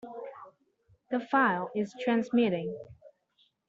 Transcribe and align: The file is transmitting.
The 1.11 1.19
file 1.19 1.69
is 1.75 1.93
transmitting. 2.01 2.75